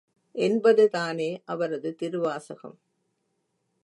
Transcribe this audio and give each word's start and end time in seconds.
என்பதுதானே 0.35 1.41
அவரது 1.45 1.95
திருவாசகம். 1.95 2.77